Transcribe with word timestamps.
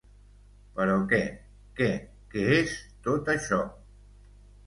Però 0.77 0.95
què, 1.11 1.19
què, 1.81 1.89
què 2.33 2.45
és, 2.61 2.73
tot 3.09 3.29
això? 3.35 3.59